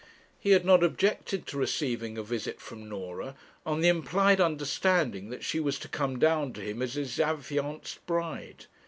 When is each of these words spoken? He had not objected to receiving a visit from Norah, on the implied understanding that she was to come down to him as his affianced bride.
He 0.39 0.49
had 0.49 0.65
not 0.65 0.81
objected 0.81 1.45
to 1.45 1.59
receiving 1.59 2.17
a 2.17 2.23
visit 2.23 2.59
from 2.59 2.89
Norah, 2.89 3.35
on 3.67 3.81
the 3.81 3.87
implied 3.87 4.41
understanding 4.41 5.29
that 5.29 5.43
she 5.43 5.59
was 5.59 5.77
to 5.77 5.87
come 5.87 6.17
down 6.17 6.53
to 6.53 6.61
him 6.61 6.81
as 6.81 6.95
his 6.95 7.19
affianced 7.19 8.03
bride. 8.07 8.65